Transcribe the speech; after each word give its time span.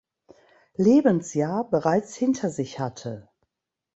Lebensjahr 0.77 1.69
bereits 1.69 2.15
hinter 2.15 2.49
sich 2.49 2.79
hatte. 2.79 3.29